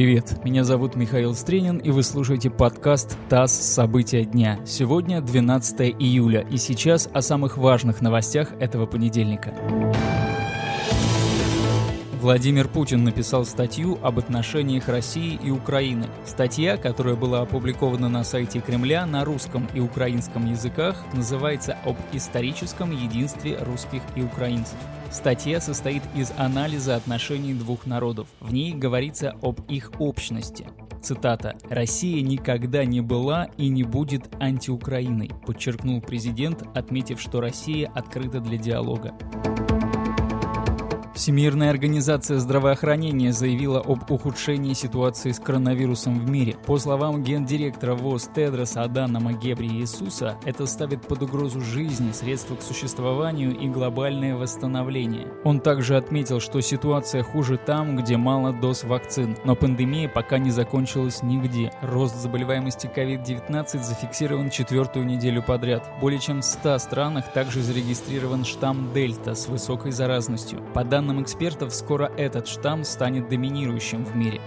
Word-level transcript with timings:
Привет, 0.00 0.42
меня 0.46 0.64
зовут 0.64 0.96
Михаил 0.96 1.34
Стренин, 1.34 1.76
и 1.76 1.90
вы 1.90 2.02
слушаете 2.02 2.48
подкаст 2.48 3.18
«ТАСС. 3.28 3.52
События 3.52 4.24
дня». 4.24 4.58
Сегодня 4.64 5.20
12 5.20 5.94
июля, 5.98 6.40
и 6.50 6.56
сейчас 6.56 7.06
о 7.12 7.20
самых 7.20 7.58
важных 7.58 8.00
новостях 8.00 8.48
этого 8.60 8.86
понедельника. 8.86 9.52
Владимир 12.18 12.66
Путин 12.66 13.04
написал 13.04 13.44
статью 13.44 13.98
об 14.02 14.18
отношениях 14.18 14.88
России 14.88 15.38
и 15.44 15.50
Украины. 15.50 16.06
Статья, 16.24 16.78
которая 16.78 17.14
была 17.14 17.42
опубликована 17.42 18.08
на 18.08 18.24
сайте 18.24 18.60
Кремля 18.60 19.04
на 19.04 19.26
русском 19.26 19.68
и 19.74 19.80
украинском 19.80 20.46
языках, 20.46 20.96
называется 21.12 21.76
«Об 21.84 21.96
историческом 22.12 22.90
единстве 22.90 23.58
русских 23.58 24.00
и 24.16 24.22
украинцев». 24.22 24.78
Статья 25.10 25.60
состоит 25.60 26.02
из 26.14 26.32
анализа 26.36 26.94
отношений 26.94 27.52
двух 27.52 27.84
народов. 27.84 28.28
В 28.38 28.52
ней 28.52 28.72
говорится 28.72 29.34
об 29.42 29.60
их 29.68 29.92
общности. 29.98 30.68
Цитата. 31.02 31.56
«Россия 31.68 32.22
никогда 32.22 32.84
не 32.84 33.00
была 33.00 33.48
и 33.56 33.68
не 33.68 33.82
будет 33.82 34.28
антиукраиной», 34.38 35.30
подчеркнул 35.46 36.00
президент, 36.00 36.62
отметив, 36.76 37.20
что 37.20 37.40
Россия 37.40 37.90
открыта 37.92 38.40
для 38.40 38.58
диалога. 38.58 39.14
Всемирная 41.20 41.68
организация 41.68 42.38
здравоохранения 42.38 43.30
заявила 43.30 43.78
об 43.80 44.10
ухудшении 44.10 44.72
ситуации 44.72 45.32
с 45.32 45.38
коронавирусом 45.38 46.18
в 46.18 46.30
мире. 46.30 46.56
По 46.64 46.78
словам 46.78 47.22
гендиректора 47.22 47.94
ВОЗ 47.94 48.30
Тедроса 48.34 48.84
Адана 48.84 49.34
Гебри 49.34 49.66
Иисуса, 49.66 50.38
это 50.46 50.64
ставит 50.64 51.02
под 51.02 51.20
угрозу 51.20 51.60
жизни, 51.60 52.12
средства 52.12 52.54
к 52.54 52.62
существованию 52.62 53.54
и 53.54 53.68
глобальное 53.68 54.34
восстановление. 54.34 55.28
Он 55.44 55.60
также 55.60 55.98
отметил, 55.98 56.40
что 56.40 56.62
ситуация 56.62 57.22
хуже 57.22 57.58
там, 57.58 57.96
где 57.96 58.16
мало 58.16 58.54
доз 58.54 58.84
вакцин, 58.84 59.36
но 59.44 59.54
пандемия 59.54 60.08
пока 60.08 60.38
не 60.38 60.50
закончилась 60.50 61.22
нигде. 61.22 61.70
Рост 61.82 62.16
заболеваемости 62.16 62.86
COVID-19 62.96 63.82
зафиксирован 63.82 64.48
четвертую 64.48 65.04
неделю 65.04 65.42
подряд. 65.42 65.86
Более 66.00 66.18
чем 66.18 66.40
в 66.40 66.46
100 66.46 66.78
странах 66.78 67.30
также 67.34 67.60
зарегистрирован 67.60 68.46
штамм 68.46 68.94
Дельта 68.94 69.34
с 69.34 69.48
высокой 69.48 69.92
заразностью. 69.92 70.60
По 70.72 70.82
данным 70.82 71.09
данным 71.10 71.24
экспертов, 71.24 71.74
скоро 71.74 72.12
этот 72.16 72.46
штамм 72.46 72.84
станет 72.84 73.28
доминирующим 73.28 74.04
в 74.04 74.14
мире. 74.14 74.40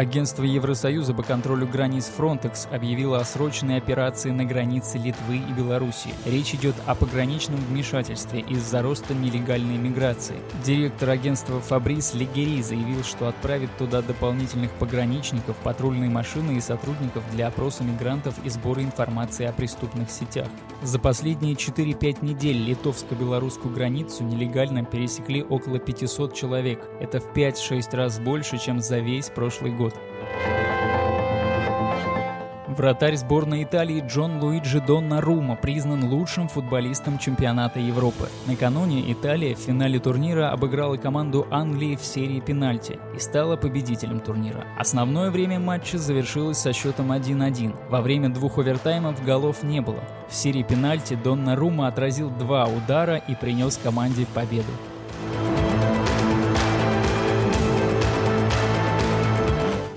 Агентство 0.00 0.44
Евросоюза 0.44 1.12
по 1.12 1.22
контролю 1.22 1.66
границ 1.66 2.10
Frontex 2.16 2.74
объявило 2.74 3.18
о 3.18 3.24
срочной 3.26 3.76
операции 3.76 4.30
на 4.30 4.46
границе 4.46 4.96
Литвы 4.96 5.36
и 5.46 5.52
Беларуси. 5.52 6.14
Речь 6.24 6.54
идет 6.54 6.74
о 6.86 6.94
пограничном 6.94 7.60
вмешательстве 7.60 8.40
из-за 8.40 8.80
роста 8.80 9.12
нелегальной 9.12 9.76
миграции. 9.76 10.36
Директор 10.64 11.10
агентства 11.10 11.60
Фабрис 11.60 12.14
Легери 12.14 12.62
заявил, 12.62 13.04
что 13.04 13.28
отправит 13.28 13.68
туда 13.76 14.00
дополнительных 14.00 14.70
пограничников, 14.70 15.54
патрульные 15.58 16.08
машины 16.08 16.56
и 16.56 16.62
сотрудников 16.62 17.22
для 17.32 17.48
опроса 17.48 17.84
мигрантов 17.84 18.42
и 18.42 18.48
сбора 18.48 18.82
информации 18.82 19.44
о 19.44 19.52
преступных 19.52 20.10
сетях. 20.10 20.48
За 20.82 20.98
последние 20.98 21.56
4-5 21.56 22.24
недель 22.24 22.56
литовско-белорусскую 22.56 23.74
границу 23.74 24.24
нелегально 24.24 24.82
пересекли 24.82 25.42
около 25.42 25.78
500 25.78 26.32
человек. 26.34 26.88
Это 27.00 27.20
в 27.20 27.34
5-6 27.34 27.94
раз 27.94 28.18
больше, 28.18 28.56
чем 28.56 28.80
за 28.80 29.00
весь 29.00 29.28
прошлый 29.28 29.72
год. 29.72 29.89
Вратарь 32.80 33.16
сборной 33.16 33.64
Италии 33.64 34.02
Джон 34.06 34.42
Луиджи 34.42 34.80
Доннарума 34.80 35.54
признан 35.54 36.04
лучшим 36.04 36.48
футболистом 36.48 37.18
чемпионата 37.18 37.78
Европы. 37.78 38.30
Накануне 38.46 39.12
Италия 39.12 39.54
в 39.54 39.58
финале 39.58 39.98
турнира 39.98 40.50
обыграла 40.50 40.96
команду 40.96 41.46
Англии 41.50 41.94
в 41.94 42.02
серии 42.02 42.40
пенальти 42.40 42.98
и 43.14 43.18
стала 43.18 43.56
победителем 43.56 44.20
турнира. 44.20 44.64
Основное 44.78 45.30
время 45.30 45.60
матча 45.60 45.98
завершилось 45.98 46.56
со 46.56 46.72
счетом 46.72 47.12
1-1. 47.12 47.74
Во 47.90 48.00
время 48.00 48.30
двух 48.30 48.56
овертаймов 48.56 49.22
голов 49.26 49.62
не 49.62 49.82
было. 49.82 50.02
В 50.30 50.34
серии 50.34 50.62
пенальти 50.62 51.18
Доннарума 51.22 51.86
отразил 51.86 52.30
два 52.30 52.64
удара 52.64 53.16
и 53.16 53.34
принес 53.34 53.76
команде 53.76 54.24
победу. 54.32 54.72